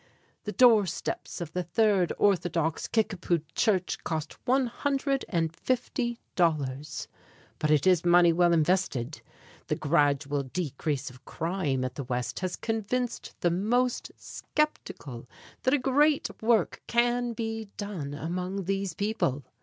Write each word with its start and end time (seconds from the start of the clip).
The 0.45 0.51
door 0.51 0.87
steps 0.87 1.41
of 1.41 1.53
the 1.53 1.61
third 1.61 2.11
orthodox 2.17 2.87
Kickapoo 2.87 3.41
church 3.53 4.03
cost 4.03 4.35
one 4.47 4.65
hundred 4.65 5.23
and 5.29 5.55
fifty 5.55 6.17
dollars. 6.35 7.07
But 7.59 7.69
it 7.69 7.85
is 7.85 8.03
money 8.03 8.33
well 8.33 8.51
invested. 8.51 9.21
The 9.67 9.75
gradual 9.75 10.41
decrease 10.41 11.11
of 11.11 11.23
crime 11.25 11.83
at 11.85 11.93
the 11.93 12.03
West 12.03 12.39
has 12.39 12.55
convinced 12.55 13.35
the 13.41 13.51
most 13.51 14.11
sceptical 14.17 15.29
that 15.61 15.73
a 15.75 15.77
great 15.77 16.29
work 16.41 16.81
can 16.87 17.33
be 17.33 17.65
done 17.77 18.15
among 18.15 18.63
these 18.63 18.95
people. 18.95 19.43